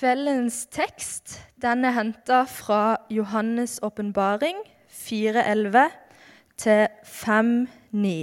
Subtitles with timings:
[0.00, 4.56] Kveldens tekst den er henta fra Johannes' åpenbaring
[4.88, 5.90] 4.11
[6.56, 8.14] til 5.9.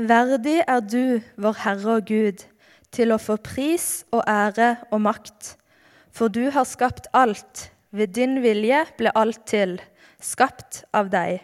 [0.00, 2.46] Verdig er du, vår Herre og Gud,
[2.88, 5.52] til å få pris og ære og makt,
[6.08, 9.76] for du har skapt alt, ved din vilje ble alt til,
[10.16, 11.42] skapt av deg.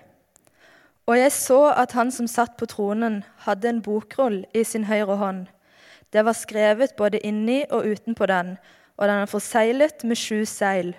[1.05, 5.21] Og jeg så at han som satt på tronen, hadde en bokrull i sin høyre
[5.21, 5.51] hånd.
[6.13, 8.57] Det var skrevet både inni og utenpå den,
[8.97, 10.93] og den er forseglet med sju seil.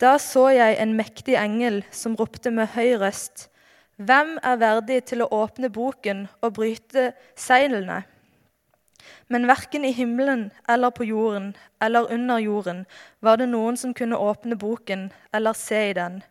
[0.00, 3.48] Da så jeg en mektig engel som ropte med høy røst.
[3.96, 8.02] Hvem er verdig til å åpne boken og bryte seilene?
[9.28, 11.52] Men verken i himmelen eller på jorden
[11.84, 12.84] eller under jorden
[13.20, 16.22] var det noen som kunne åpne boken eller se i den.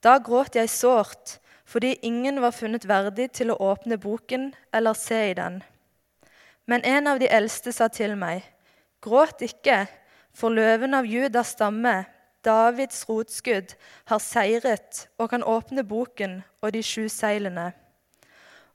[0.00, 5.20] Da gråt jeg sårt, fordi ingen var funnet verdig til å åpne boken eller se
[5.30, 5.60] i den.
[6.66, 8.42] Men en av de eldste sa til meg,
[9.06, 9.84] Gråt ikke,
[10.34, 12.04] for løven av Judas stamme,
[12.44, 13.74] Davids rotskudd,
[14.10, 17.70] har seiret og kan åpne boken og de sju seilene.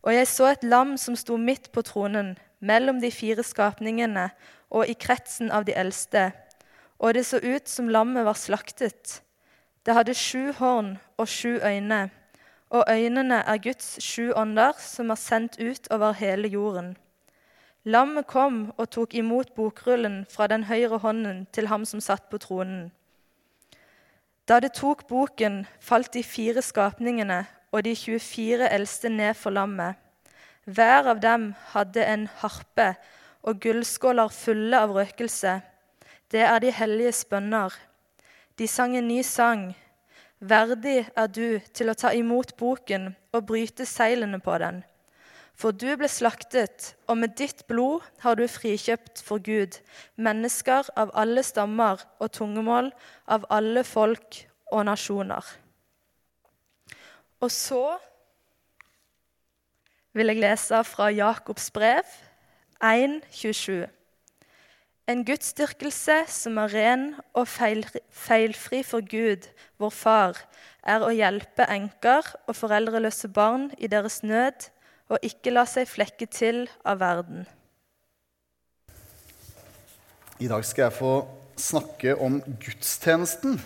[0.02, 4.30] Og jeg så et lam som sto midt på tronen, mellom de fire skapningene
[4.72, 6.32] og i kretsen av de eldste,
[7.02, 9.22] og det så ut som lammet var slaktet.
[9.86, 12.10] Det hadde sju horn og sju øyne,
[12.70, 16.94] og øynene er Guds sju ånder som er sendt ut over hele jorden.
[17.84, 22.38] Lammet kom og tok imot bokrullen fra den høyre hånden til ham som satt på
[22.38, 22.92] tronen.
[24.46, 29.98] Da det tok boken, falt de fire skapningene og de 24 eldste ned for lammet.
[30.66, 32.92] Hver av dem hadde en harpe
[33.42, 35.58] og gullskåler fulle av røkelse.
[36.30, 37.74] Det er de helliges bønner.
[38.60, 39.72] De sang en ny sang.
[40.38, 44.84] Verdig er du til å ta imot boken og bryte seilene på den.
[45.62, 49.78] For du ble slaktet, og med ditt blod har du frikjøpt for Gud
[50.18, 52.90] mennesker av alle stammer og tungemål,
[53.30, 54.40] av alle folk
[54.74, 55.46] og nasjoner.
[57.46, 57.84] Og så
[60.18, 62.10] vil jeg lese fra Jakobs brev
[62.82, 63.86] 1.27.
[65.14, 67.08] En gudsdyrkelse som er ren
[67.38, 69.46] og feilfri for Gud,
[69.78, 70.44] vår Far,
[70.82, 74.72] er å hjelpe enker og foreldreløse barn i deres nød
[75.12, 77.44] og ikke la seg flekke til av verden.
[80.42, 81.14] I dag skal jeg få
[81.60, 83.60] snakke om gudstjenesten.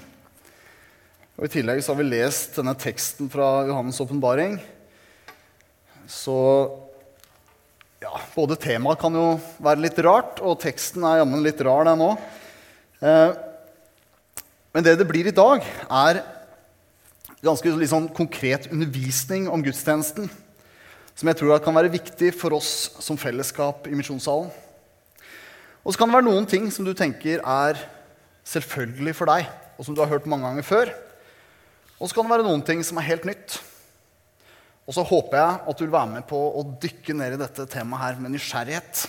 [1.35, 4.57] Og I tillegg så har vi lest denne teksten fra Johannes' åpenbaring.
[6.09, 6.35] Så
[8.01, 12.03] ja, både temaet kan jo være litt rart, og teksten er jammen litt rar, den
[12.05, 12.23] òg.
[13.05, 13.35] Eh,
[14.75, 16.23] men det det blir i dag, er
[17.45, 20.27] ganske liksom, konkret undervisning om gudstjenesten
[21.15, 24.49] som jeg tror kan være viktig for oss som fellesskap i Misjonssalen.
[25.85, 27.79] Og så kan det være noen ting som du tenker er
[28.45, 30.91] selvfølgelig for deg, og som du har hørt mange ganger før.
[31.99, 33.59] Og så kan det være noen ting som er helt nytt.
[34.85, 37.67] Og så håper jeg at du vil være med på å dykke ned i dette
[37.71, 39.05] temaet her med nysgjerrighet.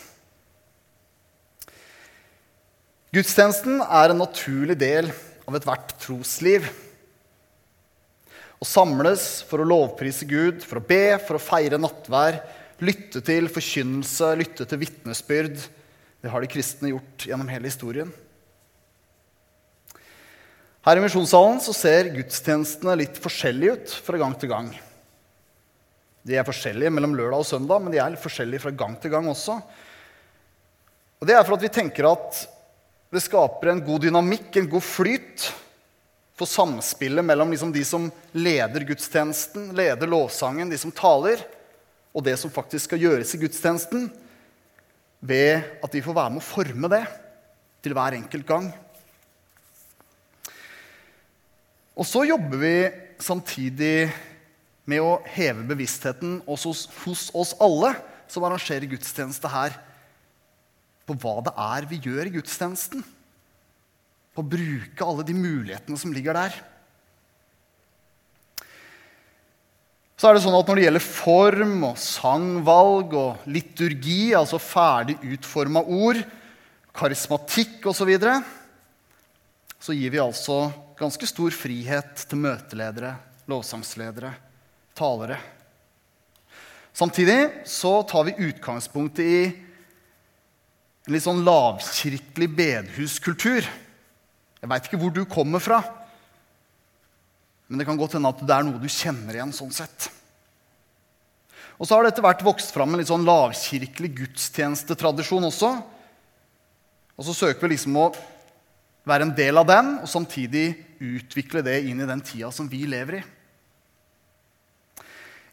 [3.16, 5.10] Gudstjenesten er en naturlig del
[5.48, 6.68] av ethvert trosliv.
[8.56, 12.40] Å samles for å lovprise Gud, for å be, for å feire nattvær,
[12.80, 15.58] lytte til forkynnelse, lytte til vitnesbyrd.
[16.24, 18.08] Det har de kristne gjort gjennom hele historien.
[20.86, 24.68] Her i Misjonssalen så ser gudstjenestene litt forskjellige ut fra gang til gang.
[26.26, 29.12] De er forskjellige mellom lørdag og søndag, men de er litt forskjellige fra gang til
[29.12, 29.58] gang også.
[31.20, 32.42] Og Det er for at vi tenker at
[33.14, 35.46] det skaper en god dynamikk, en god flyt,
[36.36, 41.40] for samspillet mellom liksom de som leder gudstjenesten, leder lovsangen, de som taler,
[42.12, 44.10] og det som faktisk skal gjøres i gudstjenesten,
[45.20, 47.02] ved at vi får være med å forme det
[47.84, 48.68] til hver enkelt gang.
[51.96, 52.76] Og så jobber vi
[53.24, 54.10] samtidig
[54.84, 57.94] med å heve bevisstheten hos, hos oss alle
[58.28, 59.72] som arrangerer gudstjeneste her,
[61.06, 63.04] på hva det er vi gjør i gudstjenesten
[64.36, 66.56] på å bruke alle de mulighetene som ligger der.
[70.16, 75.18] Så er det sånn at Når det gjelder form og sangvalg og liturgi, altså ferdig
[75.34, 76.22] utforma ord,
[76.96, 78.38] karismatikk osv., så, videre,
[79.80, 83.12] så gir vi altså ganske stor frihet til møteledere,
[83.50, 84.32] lovsangsledere,
[84.96, 85.36] talere.
[86.96, 89.40] Samtidig så tar vi utgangspunktet i
[91.06, 93.68] en litt sånn lavkirkelig bedehuskultur.
[94.60, 95.82] Jeg veit ikke hvor du kommer fra,
[97.66, 100.08] men det kan godt hende at det er noe du kjenner igjen sånn sett.
[101.76, 105.72] Og så har det etter hvert vokst fram en litt sånn lavkirkelig gudstjenestetradisjon også.
[107.16, 108.10] Og så søker vi liksom å
[109.06, 110.70] være en del av den, og samtidig
[111.02, 113.24] utvikle det inn i den tida som vi lever i.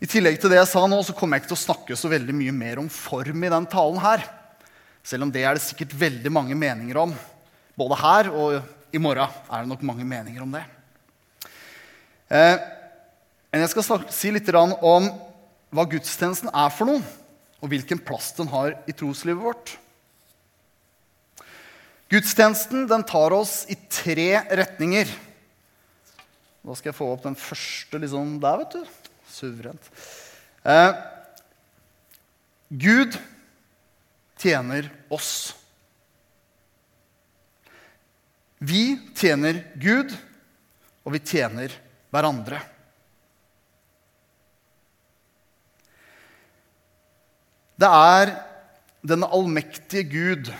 [0.03, 2.09] I tillegg til det jeg sa nå, så kommer jeg ikke til å snakke så
[2.11, 4.23] veldig mye mer om form i den talen her.
[5.03, 7.13] Selv om det er det sikkert veldig mange meninger om.
[7.79, 8.57] Både her og
[8.93, 10.63] i morgen er det nok mange meninger om det.
[12.29, 12.57] Eh,
[13.53, 15.09] men jeg skal si litt om
[15.73, 17.01] hva gudstjenesten er for noe,
[17.63, 19.73] og hvilken plass den har i troslivet vårt.
[22.13, 25.09] Gudstjenesten den tar oss i tre retninger.
[26.63, 28.83] Da skal jeg få opp den første liksom der, vet du.
[29.33, 29.89] Suverent.
[30.63, 30.93] Eh,
[32.69, 33.17] Gud
[34.39, 35.55] tjener oss.
[38.63, 40.13] Vi tjener Gud,
[41.03, 41.73] og vi tjener
[42.13, 42.61] hverandre.
[47.75, 48.31] Det er
[49.03, 50.53] den allmektige Gud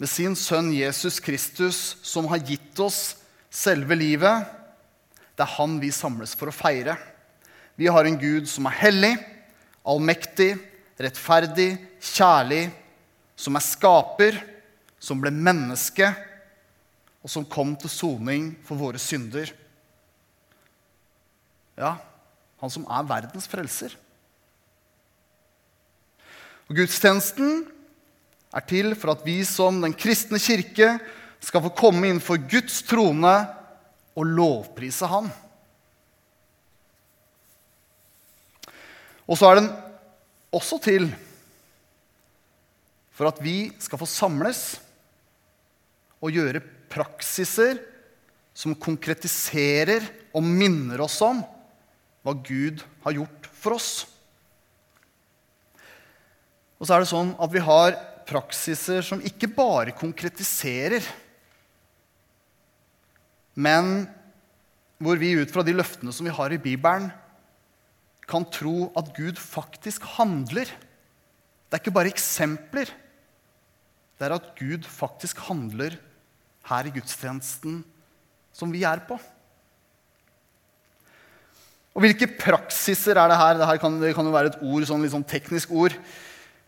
[0.00, 3.18] med sin sønn Jesus Kristus, som har gitt oss
[3.52, 4.48] selve livet.
[5.36, 6.96] Det er han vi samles for å feire.
[7.76, 9.14] Vi har en Gud som er hellig,
[9.84, 10.54] allmektig,
[10.96, 12.64] rettferdig, kjærlig,
[13.36, 14.40] som er skaper,
[15.02, 16.14] som ble menneske,
[17.22, 19.50] og som kom til soning for våre synder.
[21.78, 21.96] Ja,
[22.60, 23.94] han som er verdens frelser.
[26.68, 27.64] Og Gudstjenesten
[28.52, 30.96] er til for at vi som den kristne kirke
[31.42, 33.34] skal få komme innenfor Guds trone
[34.12, 35.30] og lovprise Han.
[39.26, 39.68] Og så er den
[40.52, 41.06] også til
[43.12, 44.80] for at vi skal få samles
[46.22, 47.80] og gjøre praksiser
[48.52, 50.04] som konkretiserer
[50.36, 51.40] og minner oss om
[52.22, 53.90] hva Gud har gjort for oss.
[56.78, 57.96] Og så er det sånn at vi har
[58.28, 61.04] praksiser som ikke bare konkretiserer,
[63.54, 64.06] men
[65.02, 67.10] hvor vi ut fra de løftene som vi har i Bibelen,
[68.28, 70.68] kan tro at Gud faktisk handler.
[71.66, 72.88] Det er ikke bare eksempler.
[74.16, 75.98] Det er at Gud faktisk handler
[76.70, 77.80] her i gudstjenesten
[78.54, 79.16] som vi er på.
[81.92, 83.58] Og hvilke praksiser er det her?
[83.60, 85.96] Dette kan, det kan jo være et ord, sånn litt sånn teknisk ord.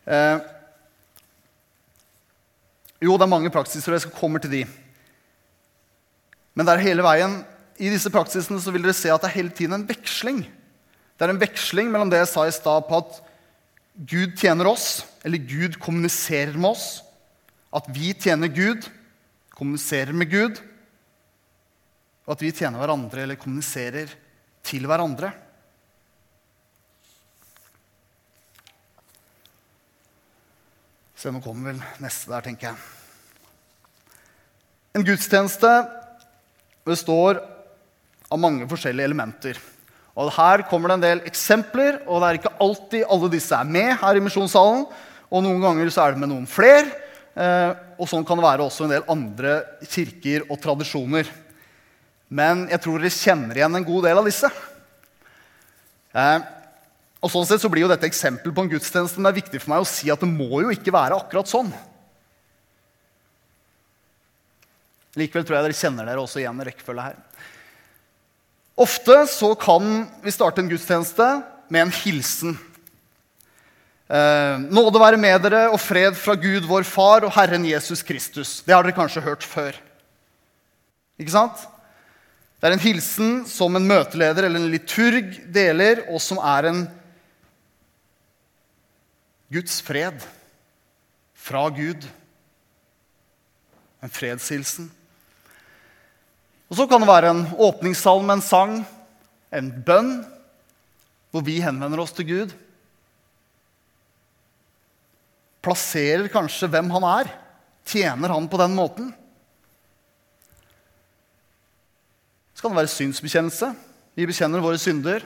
[0.05, 0.37] Eh,
[3.01, 4.63] jo, det er mange praksiser, og jeg skal komme til de.
[6.55, 7.39] Men det er hele veien,
[7.75, 10.45] i disse praksisene så vil dere se at det er hele tiden en veksling.
[11.15, 13.17] Det er en veksling mellom det jeg sa i stad, på at
[14.07, 17.01] Gud tjener oss, eller Gud kommuniserer med oss.
[17.75, 18.87] At vi tjener Gud,
[19.55, 20.59] kommuniserer med Gud.
[22.25, 24.11] Og at vi tjener hverandre eller kommuniserer
[24.65, 25.31] til hverandre.
[31.15, 32.81] Se, nå kommer vel neste der, tenker jeg.
[34.95, 35.71] En gudstjeneste
[36.87, 37.39] består
[38.31, 39.59] av mange forskjellige elementer.
[40.15, 43.67] Og Her kommer det en del eksempler, og det er ikke alltid alle disse er
[43.67, 44.85] med her i misjonssalen.
[45.27, 46.87] Og noen ganger så er det med noen fler.
[47.35, 51.27] Eh, og sånn kan det være også en del andre kirker og tradisjoner.
[52.31, 54.49] Men jeg tror dere kjenner igjen en god del av disse.
[56.15, 56.45] Eh,
[57.25, 59.61] og sånn sett så blir jo dette eksempel på en gudstjeneste, men det er viktig
[59.63, 61.71] for meg å si at det må jo ikke være akkurat sånn.
[65.19, 67.19] Likevel tror jeg dere kjenner dere også igjen i rekkefølge her.
[68.85, 71.27] Ofte så kan vi starte en gudstjeneste
[71.71, 72.57] med en hilsen.
[74.05, 78.59] Eh, nåde være med dere og fred fra Gud vår Far og Herren Jesus Kristus.
[78.61, 79.73] Det har dere kanskje hørt før.
[81.17, 81.63] Ikke sant?
[82.61, 86.83] Det er en hilsen som en møteleder eller en liturg deler, og som er en
[89.53, 90.21] Guds fred
[91.33, 92.05] fra Gud.
[94.05, 94.91] En fredshilsen.
[96.69, 98.77] Og så kan det være en åpningssalme, en sang,
[99.53, 100.13] en bønn,
[101.33, 102.55] hvor vi henvender oss til Gud.
[105.65, 107.31] Plasserer kanskje hvem han er.
[107.85, 109.09] Tjener han på den måten.
[112.53, 113.71] Så kan det være synsbekjennelse.
[114.15, 115.25] Vi bekjenner våre synder.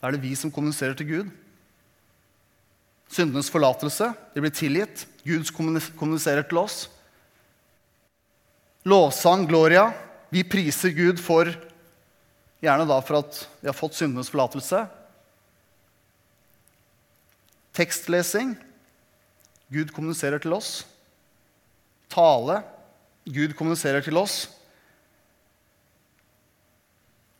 [0.00, 1.30] Da er det vi som kommuniserer til Gud.
[3.12, 4.10] Syndenes forlatelse.
[4.34, 5.06] De blir tilgitt.
[5.26, 6.86] Gud kommuniserer til oss.
[8.86, 9.90] Lovsang, gloria.
[10.32, 11.52] Vi priser Gud for
[12.64, 14.86] Gjerne da for at vi har fått syndenes forlatelse.
[17.76, 18.54] Tekstlesing.
[19.72, 20.80] Gud kommuniserer til oss.
[22.12, 22.62] Tale.
[23.26, 24.46] Gud kommuniserer til oss.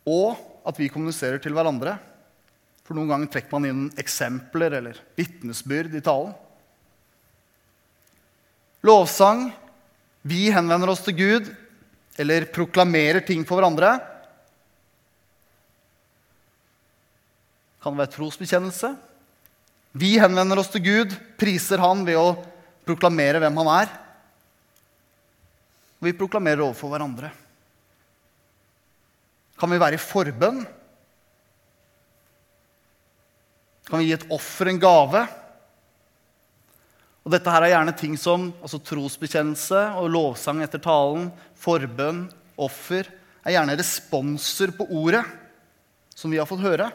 [0.06, 1.96] Og at vi kommuniserer til hverandre.
[2.86, 6.34] For noen ganger trekker man inn eksempler eller vitnesbyrd i talen.
[8.86, 9.48] lovsang,
[10.22, 11.48] vi henvender oss til Gud
[12.22, 13.96] eller proklamerer ting for hverandre.
[17.82, 18.92] Kan det være trosbekjennelse?
[19.96, 22.34] Vi henvender oss til Gud, priser Han ved å
[22.84, 23.92] proklamere hvem Han er.
[25.96, 27.30] Og vi proklamerer overfor hverandre.
[29.56, 30.60] Kan vi være i forbønn?
[33.86, 35.22] Kan vi gi et offer, en gave?
[37.24, 42.26] Og dette her er gjerne ting som altså trosbekjennelse og lovsang etter talen, forbønn,
[42.60, 43.08] offer,
[43.46, 45.24] er gjerne responser på ordet
[46.16, 46.90] som vi har fått høre.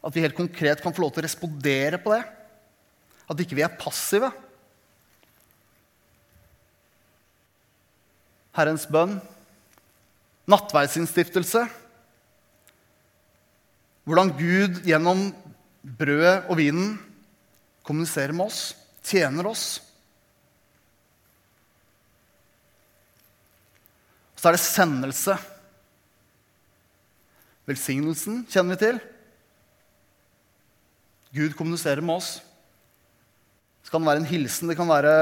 [0.00, 2.22] At vi helt konkret kan få lov til å respondere på det.
[3.30, 4.30] At ikke vi er passive.
[8.56, 9.20] Herrens bønn,
[10.50, 11.68] nattverdsinnstiftelse
[14.10, 15.28] Hvordan Gud gjennom
[16.00, 16.96] brødet og vinen
[17.86, 18.72] kommuniserer med oss,
[19.06, 19.64] tjener oss.
[24.34, 25.36] Så er det sendelse.
[27.68, 29.00] Velsignelsen kjenner vi til.
[31.34, 32.40] Gud kommuniserer med oss.
[33.84, 35.12] Det kan være en hilsen, det kan være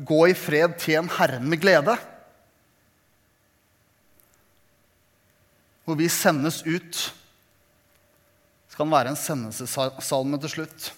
[0.00, 1.98] 'gå i fred, tjen Herren med glede'.
[5.84, 7.14] Hvor vi sendes ut.
[8.68, 10.92] Det kan være en sendelsessalme til slutt.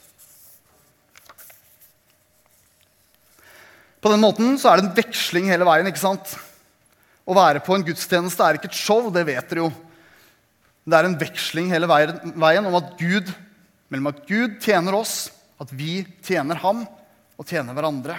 [4.01, 5.87] På den måten så er det en veksling hele veien.
[5.87, 6.39] ikke sant?
[7.27, 9.73] Å være på en gudstjeneste er ikke et show, det vet dere jo.
[10.87, 13.35] Det er en veksling hele veien om at Gud
[13.93, 15.29] mellom at Gud tjener oss,
[15.63, 16.85] at vi tjener ham
[17.37, 18.17] og tjener hverandre.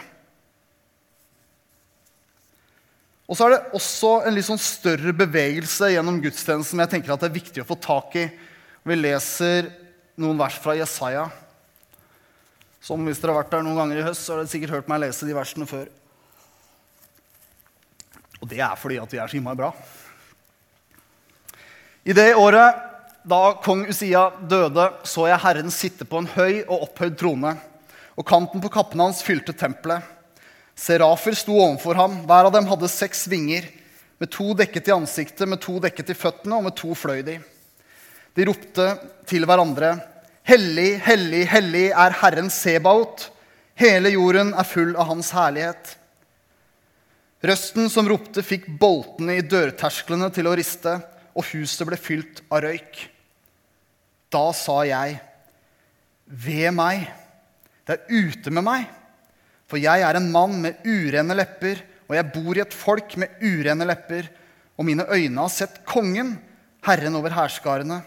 [3.28, 7.26] Og så er det også en litt sånn større bevegelse gjennom gudstjenesten jeg tenker at
[7.26, 8.24] det er viktig å få tak i.
[8.88, 9.68] Vi leser
[10.16, 11.26] noen vers fra Jesaja.
[12.80, 14.92] Som hvis dere har vært der noen ganger i høst, så har dere sikkert hørt
[14.92, 15.90] meg lese de versene før.
[18.40, 19.74] Og det er fordi at vi er så innmari bra.
[22.08, 22.80] I det året
[23.28, 27.58] da kong Usia døde, så jeg Herren sitte på en høy og opphøyd trone,
[28.18, 30.06] og kanten på kappen hans fylte tempelet.
[30.78, 32.20] Serafer sto overfor ham.
[32.30, 33.66] Hver av dem hadde seks vinger.
[34.22, 37.40] Med to dekket i ansiktet, med to dekket i føttene, og med to fløy de.
[38.38, 38.86] De ropte
[39.30, 39.96] til hverandre.
[40.48, 43.28] Hellig, hellig, hellig er Herren Sebaot.
[43.78, 45.98] Hele jorden er full av Hans herlighet.
[47.46, 50.96] Røsten som ropte, fikk boltene i dørtersklene til å riste,
[51.38, 53.04] og huset ble fylt av røyk.
[54.34, 55.20] Da sa jeg,
[56.28, 57.06] ved meg,
[57.88, 58.90] det er ute med meg,
[59.68, 63.40] for jeg er en mann med urene lepper, og jeg bor i et folk med
[63.44, 64.28] urene lepper,
[64.78, 66.36] og mine øyne har sett kongen,
[66.88, 68.02] Herren over hærskarene.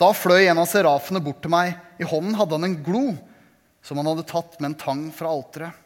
[0.00, 1.74] Da fløy en av serafene bort til meg.
[2.00, 3.04] I hånden hadde han en glo
[3.84, 5.76] som han hadde tatt med en tang fra alteret.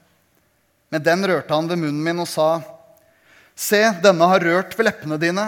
[0.95, 2.49] Med den rørte han ved munnen min og sa,
[3.55, 5.45] Se, denne har rørt ved leppene dine.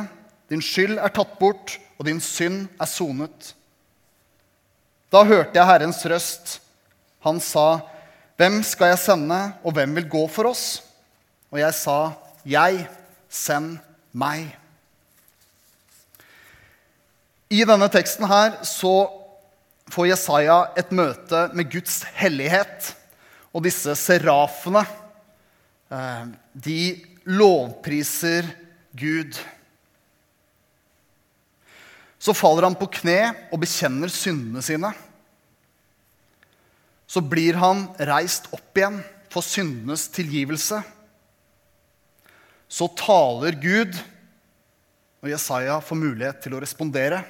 [0.50, 3.52] Din skyld er tatt bort, og din synd er sonet.
[5.10, 6.58] Da hørte jeg Herrens røst.
[7.26, 7.80] Han sa,
[8.36, 10.82] Hvem skal jeg sende, og hvem vil gå for oss?
[11.50, 12.12] Og jeg sa,
[12.44, 12.86] Jeg,
[13.28, 13.78] send
[14.12, 14.52] meg.
[17.50, 19.06] I denne teksten her så
[19.94, 22.92] får Jesaja et møte med Guds hellighet.
[23.54, 24.82] Og disse serafene,
[25.90, 26.80] eh, de
[27.24, 28.50] lovpriser
[28.98, 29.38] Gud.
[32.18, 34.92] Så faller han på kne og bekjenner syndene sine.
[37.06, 38.98] Så blir han reist opp igjen
[39.32, 40.80] for syndenes tilgivelse.
[42.66, 43.94] Så taler Gud,
[45.22, 47.20] og Jesaja får mulighet til å respondere.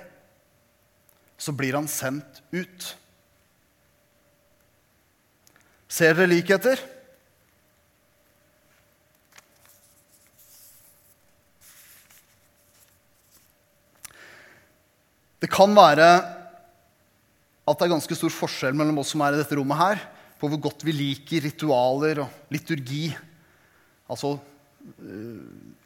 [1.37, 2.87] Så blir han sendt ut.
[5.93, 6.81] Ser dere likheter?
[15.43, 16.09] Det kan være
[17.66, 20.02] at det er ganske stor forskjell mellom oss som er i dette rommet her,
[20.38, 23.09] på hvor godt vi liker ritualer og liturgi.
[24.07, 25.40] Altså uh,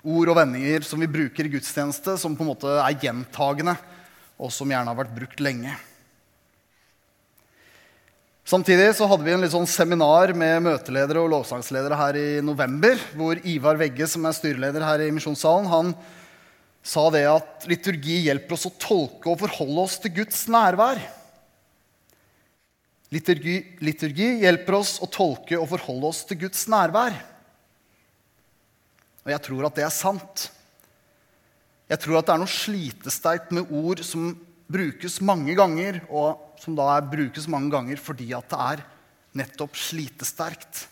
[0.04, 3.76] ord og vendinger som vi bruker i gudstjeneste, som på en måte er gjentagende,
[4.40, 5.72] og som gjerne har vært brukt lenge.
[8.50, 12.98] Samtidig så hadde vi en litt sånn seminar med møteledere og lovsangsledere her i november,
[13.14, 15.92] hvor Ivar Vegge, som er styreleder her i Misjonssalen, han
[16.82, 21.00] sa det at liturgi hjelper oss å tolke og forholde oss til Guds nærvær.
[23.10, 27.16] Liturgi, liturgi, hjelper oss å tolke og forholde oss til Guds nærvær.
[29.26, 30.46] Og jeg tror at det er sant.
[31.90, 34.30] Jeg tror at det er noe slitesterkt med ord som
[34.70, 38.84] brukes mange ganger, og som da brukes mange ganger fordi at det er
[39.42, 40.86] nettopp slitesterkt.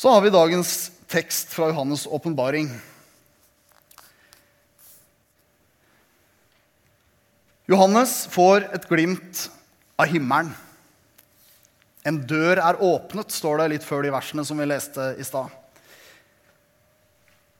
[0.00, 2.70] Så har vi dagens tekst fra Johannes' åpenbaring.
[7.68, 9.42] Johannes får et glimt
[10.00, 10.54] av himmelen.
[12.08, 15.52] En dør er åpnet, står det litt før de versene som vi leste i stad.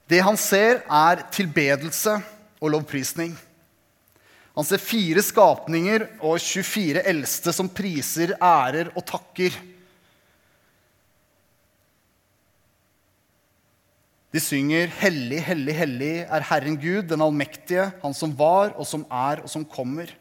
[0.08, 2.14] Det han ser, er tilbedelse
[2.56, 3.34] og lovprisning.
[4.56, 9.60] Han ser fire skapninger og 24 eldste som priser, ærer og takker.
[14.30, 19.02] De synger 'Hellig, hellig, hellig er Herren Gud, den allmektige, Han som var, og som
[19.10, 20.12] er, og som kommer'.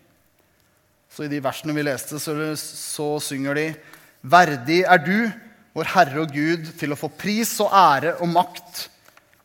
[1.10, 3.76] Så i de versene vi leste, så, så synger de
[4.24, 5.32] 'Verdig er du,
[5.74, 8.90] vår Herre og Gud, til å få pris og ære og makt',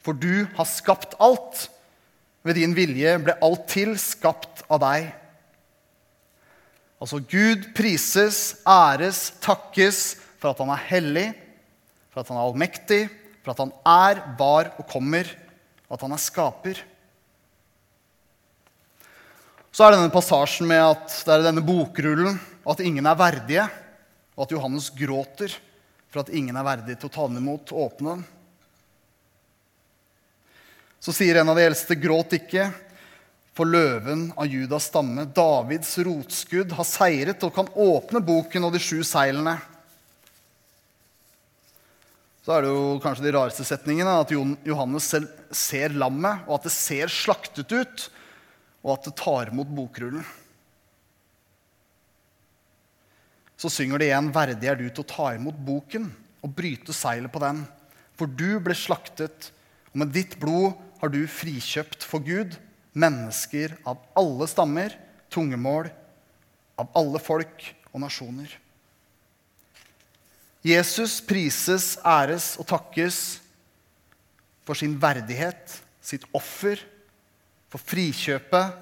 [0.00, 1.68] for du har skapt alt.
[2.44, 5.12] Ved din vilje ble alt til skapt av deg.
[7.00, 11.28] Altså Gud prises, æres, takkes for at han er hellig,
[12.12, 13.02] for at han er allmektig,
[13.44, 15.28] for at han er, var og kommer,
[15.86, 16.80] og at han er skaper.
[19.74, 23.66] Så er det denne passasjen med at det er denne bokrullen, at ingen er verdige,
[24.34, 25.52] og at Johannes gråter
[26.08, 28.24] for at ingen er verdig til å ta den imot og åpne den.
[31.04, 32.70] Så sier en av de eldste, gråt ikke,
[33.54, 38.80] for løven av Judas stamme, Davids rotskudd, har seiret og kan åpne boken og de
[38.82, 39.58] sju seilene.
[42.44, 46.66] Så er det jo kanskje de rareste setningene at Johannes selv ser lammet, og at
[46.68, 48.08] det ser slaktet ut,
[48.84, 50.26] og at det tar imot bokrullen.
[53.56, 56.10] Så synger det igjen 'Verdig er du til å ta imot boken'
[56.44, 57.64] og bryte seilet på den.
[58.12, 59.50] For du ble slaktet,
[59.94, 62.58] og med ditt blod har du frikjøpt for Gud
[62.92, 64.92] mennesker av alle stammer,
[65.32, 65.88] tungemål,
[66.76, 68.52] av alle folk og nasjoner.
[70.64, 73.18] Jesus prises, æres og takkes
[74.64, 76.80] for sin verdighet, sitt offer,
[77.68, 78.80] for frikjøpet,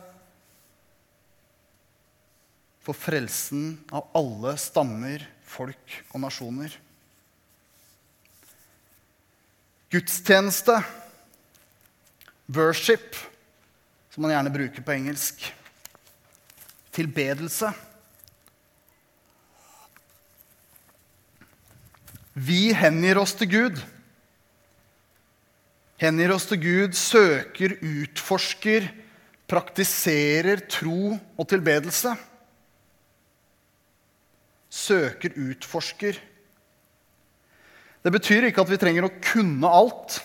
[2.82, 6.74] for frelsen av alle stammer, folk og nasjoner.
[9.92, 10.78] Gudstjeneste,
[12.54, 13.18] worship,
[14.12, 15.44] som man gjerne bruker på engelsk.
[16.92, 17.72] Tilbedelse.
[22.32, 23.80] Vi hengir oss til Gud.
[26.00, 28.88] Hengir oss til Gud, søker, utforsker,
[29.50, 32.14] praktiserer tro og tilbedelse.
[34.72, 36.16] Søker, utforsker.
[38.02, 40.18] Det betyr ikke at vi trenger å kunne alt.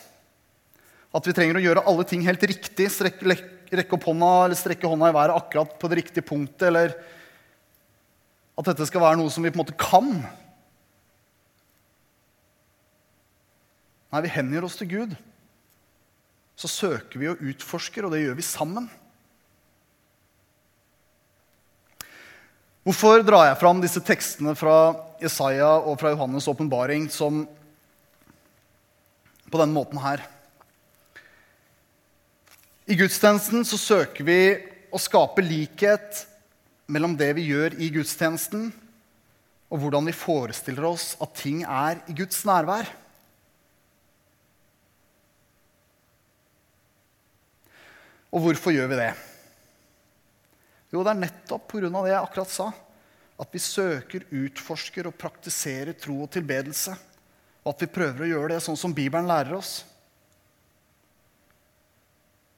[1.13, 3.35] At vi trenger å gjøre alle ting helt riktig, strekke,
[3.75, 6.95] rekke opp hånda eller strekke hånda i været akkurat på det riktige punktet, eller
[8.57, 10.13] at dette skal være noe som vi på en måte kan.
[14.07, 15.15] Nei, vi hengir oss til Gud.
[16.57, 18.87] Så søker vi og utforsker, og det gjør vi sammen.
[22.87, 27.41] Hvorfor drar jeg fram disse tekstene fra Jesaja og fra Johannes' åpenbaring som
[29.51, 30.23] på denne måten her?
[32.87, 34.39] I gudstjenesten så søker vi
[34.95, 36.23] å skape likhet
[36.87, 38.69] mellom det vi gjør i gudstjenesten,
[39.67, 42.87] og hvordan vi forestiller oss at ting er i Guds nærvær.
[48.33, 49.11] Og hvorfor gjør vi det?
[50.91, 51.89] Jo, det er nettopp pga.
[51.89, 52.71] det jeg akkurat sa.
[53.37, 56.95] At vi søker, utforsker og praktiserer tro og tilbedelse.
[57.63, 59.81] Og at vi prøver å gjøre det sånn som Bibelen lærer oss.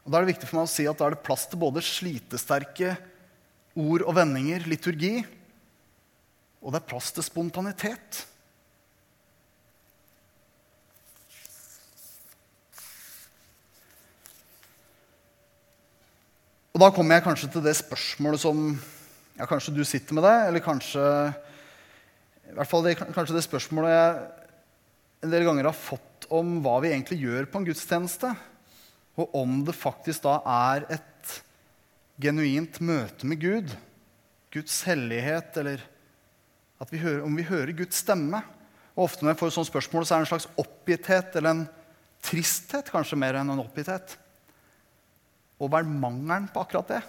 [0.05, 1.61] Og Da er det viktig for meg å si at da er det plass til
[1.61, 2.95] både slitesterke
[3.79, 5.21] ord og vendinger, liturgi,
[6.59, 8.23] og det er plass til spontanitet.
[16.79, 18.59] Og da kommer jeg kanskje til det spørsmålet som
[19.35, 21.01] ja, Kanskje du sitter med det, eller kanskje
[22.47, 24.13] i hvert fall det, kanskje det spørsmålet jeg
[25.25, 28.31] en del ganger har fått om hva vi egentlig gjør på en gudstjeneste.
[29.19, 31.33] Og om det faktisk da er et
[32.23, 33.75] genuint møte med Gud.
[34.55, 35.83] Guds hellighet, eller
[36.87, 38.39] vi hører, om vi hører Guds stemme.
[38.95, 41.67] Og ofte når jeg får sånne spørsmål, så er det en slags oppgitthet eller en
[42.23, 44.15] tristhet kanskje mer enn en oppgitthet.
[45.59, 47.01] Og hva er mangelen på akkurat det?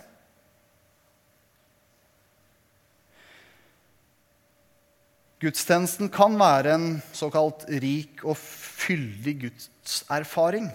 [5.40, 10.66] Gudstjenesten kan være en såkalt rik og fyldig gudserfaring.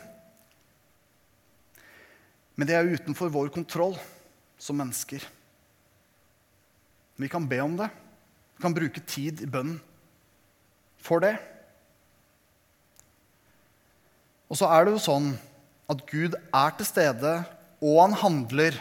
[2.56, 3.94] Men det er utenfor vår kontroll
[4.58, 5.22] som mennesker.
[7.22, 7.92] Vi kan be om det.
[8.56, 9.76] Vi kan bruke tid i bønn
[10.98, 11.36] for det.
[14.50, 15.30] Og så er det jo sånn
[15.92, 17.36] at Gud er til stede,
[17.86, 18.78] og han handler.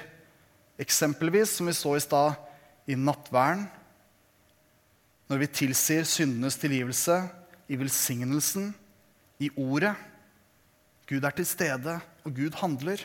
[0.80, 2.38] Eksempelvis, som vi så i stad,
[2.88, 3.66] i nattverden.
[5.30, 7.22] Når vi tilsier syndenes tilgivelse,
[7.68, 8.72] i velsignelsen,
[9.40, 9.94] i ordet.
[11.08, 13.00] Gud er til stede, og Gud handler.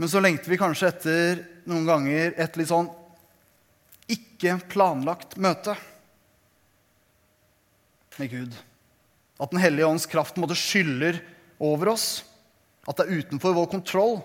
[0.00, 2.88] Men så lengter vi kanskje etter noen ganger et litt sånn
[4.10, 5.74] ikke planlagt møte
[8.18, 8.56] med Gud.
[9.40, 11.20] At Den hellige ånds kraft måtte skyller
[11.60, 12.22] over oss.
[12.90, 14.18] At det er utenfor vår kontroll.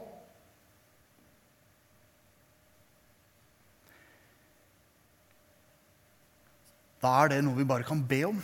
[7.03, 8.39] Da er det noe vi bare kan be om.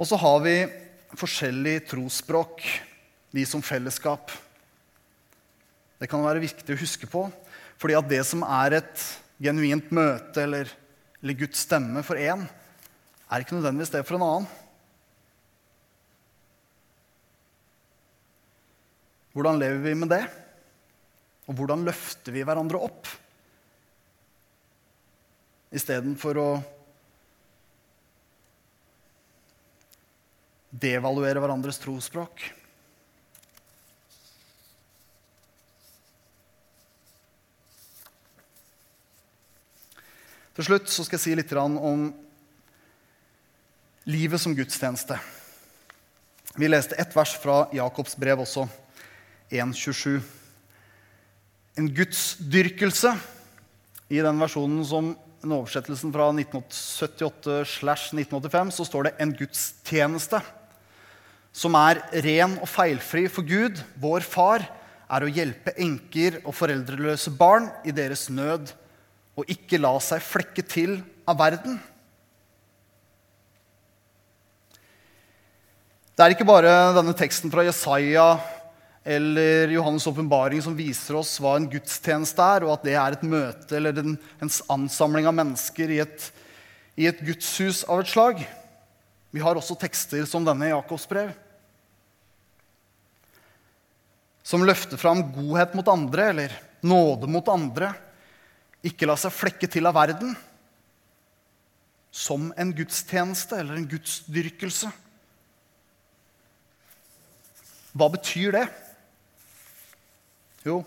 [0.00, 0.54] Og så har vi
[1.20, 2.64] forskjellig trosspråk,
[3.36, 4.32] vi som fellesskap.
[6.00, 7.26] Det kan være viktig å huske på,
[7.78, 9.04] fordi at det som er et
[9.42, 10.72] genuint møte eller,
[11.20, 12.46] eller Guds stemme for én,
[13.28, 14.50] er ikke nødvendigvis det for en annen.
[19.32, 20.22] Hvordan lever vi med det?
[21.48, 23.08] Og hvordan løfter vi hverandre opp?
[25.72, 26.48] Istedenfor å
[30.72, 32.44] devaluere hverandres trosspråk.
[40.52, 42.10] Til slutt så skal jeg si litt om
[44.12, 45.16] livet som gudstjeneste.
[46.60, 48.66] Vi leste ett vers fra Jakobs brev også,
[49.52, 50.20] 1.27.
[51.76, 53.12] En gudsdyrkelse.
[54.12, 60.42] I den versjonen som den oversettelsen fra 1978-1985 så står det 'en gudstjeneste',
[61.52, 64.68] som er ren og feilfri for Gud, vår far,
[65.10, 68.72] er å hjelpe enker og foreldreløse barn i deres nød
[69.36, 71.82] og ikke la seg flekke til av verden.
[76.16, 78.40] Det er ikke bare denne teksten fra Jesaja
[79.04, 83.24] eller Johannes' åpenbaring som viser oss hva en gudstjeneste er, og at det er et
[83.26, 86.26] møte eller en, en ansamling av mennesker i et,
[86.94, 88.44] i et gudshus av et slag.
[89.34, 91.32] Vi har også tekster som denne i Jakobs brev.
[94.46, 97.90] Som løfter fram godhet mot andre eller nåde mot andre.
[98.86, 100.34] Ikke la seg flekke til av verden.
[102.12, 104.90] Som en gudstjeneste eller en gudsdyrkelse.
[107.96, 108.66] Hva betyr det?
[110.62, 110.82] Jo,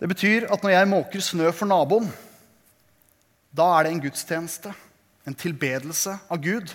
[0.00, 2.10] det betyr at når jeg måker snø for naboen,
[3.54, 4.72] da er det en gudstjeneste.
[5.24, 6.72] En tilbedelse av Gud.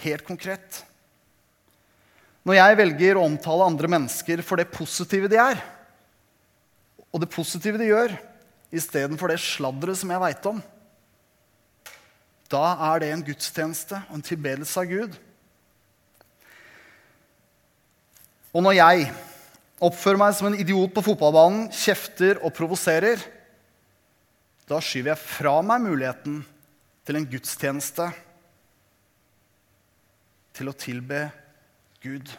[0.00, 0.78] Helt konkret.
[2.46, 5.60] Når jeg velger å omtale andre mennesker for det positive de er,
[7.10, 8.14] og det positive de gjør,
[8.76, 10.62] istedenfor det sladderet som jeg veit om,
[12.46, 15.16] da er det en gudstjeneste og en tilbedelse av Gud.
[18.54, 19.08] Og når jeg
[19.82, 23.20] oppfører meg som en idiot på fotballbanen, kjefter og provoserer,
[24.66, 26.40] da skyver jeg fra meg muligheten
[27.06, 28.08] til en gudstjeneste,
[30.56, 31.26] til å tilbe
[32.02, 32.30] Gud.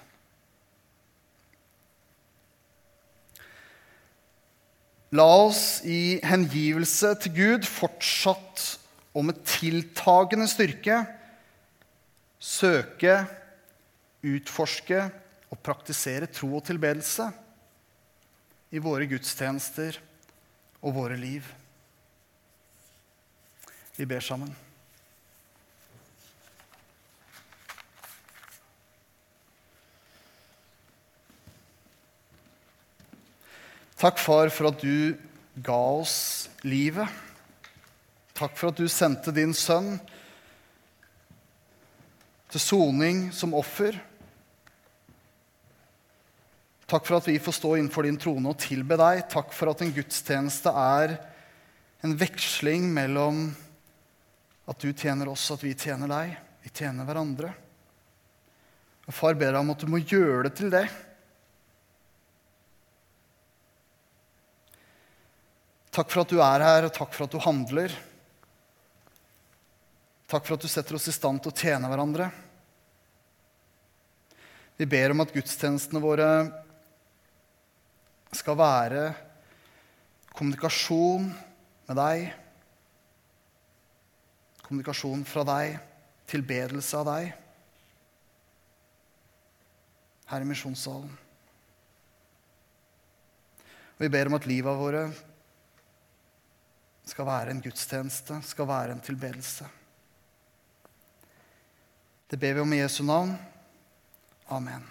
[5.15, 8.65] La oss i hengivelse til Gud fortsatt
[9.15, 11.05] og med tiltagende styrke
[12.43, 13.21] søke,
[14.25, 15.07] utforske
[15.47, 17.29] å praktisere tro og tilbedelse
[18.75, 19.99] i våre gudstjenester
[20.81, 21.45] og våre liv.
[23.97, 24.51] Vi ber sammen.
[33.97, 35.17] Takk, far, for at du
[35.65, 37.09] ga oss livet.
[38.37, 39.95] Takk for at du sendte din sønn
[42.53, 43.97] til soning som offer.
[46.87, 49.25] Takk for at vi får stå innenfor din trone og tilbe deg.
[49.27, 51.17] Takk for at en gudstjeneste er
[52.05, 53.49] en veksling mellom
[54.71, 56.37] at du tjener oss, at vi tjener deg.
[56.63, 57.49] Vi tjener hverandre.
[59.07, 60.85] Og Far ber deg om at du må gjøre det til det.
[65.97, 67.91] Takk for at du er her, og takk for at du handler.
[70.27, 72.29] Takk for at du setter oss i stand til å tjene hverandre.
[74.77, 76.29] Vi ber om at gudstjenestene våre
[78.35, 79.03] skal være
[80.35, 81.29] kommunikasjon
[81.87, 82.25] med deg.
[84.67, 85.77] Kommunikasjon fra deg,
[86.27, 87.31] tilbedelse av deg.
[90.27, 91.15] Her i misjonssalen.
[93.97, 95.07] Vi ber om at livet våre
[97.07, 99.69] skal være en gudstjeneste, skal være en tilbedelse.
[102.27, 103.33] Det ber vi om i Jesu navn.
[104.51, 104.87] Amen.